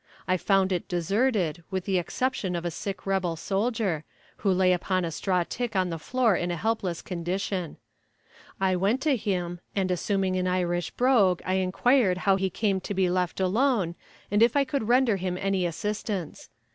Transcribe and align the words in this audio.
I 0.27 0.35
found 0.35 0.71
it 0.71 0.87
deserted, 0.87 1.63
with 1.69 1.85
the 1.85 1.99
exception 1.99 2.55
of 2.55 2.65
a 2.65 2.71
sick 2.71 3.05
rebel 3.05 3.35
soldier, 3.35 4.03
who 4.37 4.51
lay 4.51 4.73
upon 4.73 5.05
a 5.05 5.11
straw 5.11 5.43
tick 5.47 5.75
on 5.75 5.91
the 5.91 5.99
floor 5.99 6.35
in 6.35 6.49
a 6.49 6.55
helpless 6.55 7.03
condition. 7.03 7.77
I 8.59 8.75
went 8.77 8.99
to 9.01 9.15
him, 9.15 9.59
and 9.75 9.91
assuming 9.91 10.43
the 10.43 10.49
Irish 10.49 10.89
brogue, 10.89 11.43
I 11.45 11.53
inquired 11.53 12.17
how 12.25 12.35
he 12.35 12.49
came 12.49 12.81
to 12.81 12.95
be 12.95 13.11
left 13.11 13.39
alone, 13.39 13.93
and 14.31 14.41
if 14.41 14.55
I 14.57 14.63
could 14.63 14.87
render 14.87 15.17
him 15.17 15.37
any 15.39 15.67
assistance. 15.67 16.49